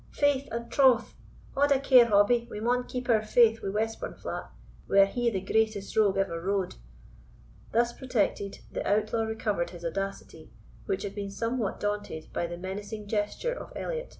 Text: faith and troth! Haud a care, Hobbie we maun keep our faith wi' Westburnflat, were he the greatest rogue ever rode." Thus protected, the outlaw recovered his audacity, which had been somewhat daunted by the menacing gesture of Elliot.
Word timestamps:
faith 0.09 0.47
and 0.51 0.71
troth! 0.71 1.13
Haud 1.53 1.71
a 1.71 1.79
care, 1.79 2.07
Hobbie 2.07 2.47
we 2.49 2.59
maun 2.59 2.83
keep 2.87 3.07
our 3.07 3.21
faith 3.23 3.61
wi' 3.61 3.69
Westburnflat, 3.69 4.47
were 4.87 5.05
he 5.05 5.29
the 5.29 5.39
greatest 5.41 5.95
rogue 5.95 6.17
ever 6.17 6.41
rode." 6.41 6.73
Thus 7.71 7.93
protected, 7.93 8.61
the 8.71 8.83
outlaw 8.91 9.25
recovered 9.25 9.69
his 9.69 9.85
audacity, 9.85 10.49
which 10.87 11.03
had 11.03 11.13
been 11.13 11.29
somewhat 11.29 11.79
daunted 11.79 12.33
by 12.33 12.47
the 12.47 12.57
menacing 12.57 13.07
gesture 13.09 13.53
of 13.53 13.71
Elliot. 13.75 14.09